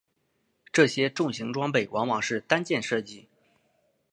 [0.73, 3.27] 这些重型装备往往是单件设计。